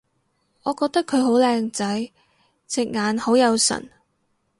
[0.63, 2.11] 我覺得佢好靚仔！
[2.67, 3.87] 隻眼好有神